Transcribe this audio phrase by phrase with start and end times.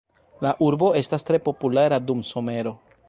[0.45, 2.75] La urbo estas tre populara dum somero.